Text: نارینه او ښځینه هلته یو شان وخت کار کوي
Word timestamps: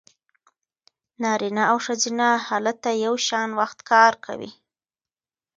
نارینه 1.21 1.63
او 1.71 1.77
ښځینه 1.85 2.27
هلته 2.47 2.89
یو 3.05 3.13
شان 3.27 3.49
وخت 3.59 3.79
کار 3.91 4.13
کوي 4.25 4.51